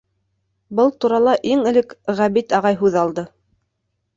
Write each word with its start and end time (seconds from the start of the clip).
Был 0.79 0.87
турала 1.03 1.35
иң 1.51 1.61
элек 1.73 1.93
Ғәбит 2.21 2.57
ағай 2.61 2.81
һүҙ 2.81 2.99
алды: 3.03 3.27